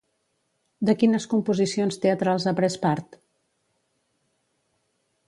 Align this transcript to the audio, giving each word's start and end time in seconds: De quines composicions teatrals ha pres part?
De 0.89 0.93
quines 1.01 1.27
composicions 1.33 1.99
teatrals 2.05 2.47
ha 2.47 2.53
pres 2.63 2.79
part? 2.87 3.21